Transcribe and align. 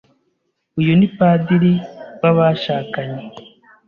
Uyu 0.79 0.93
ni 0.99 1.07
padiri 1.15 1.73
wabashakanye. 2.21 3.23